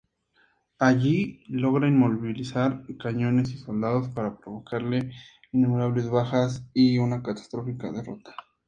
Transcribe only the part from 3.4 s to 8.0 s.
y soldados, para provocarle innumerables bajas y una catastrófica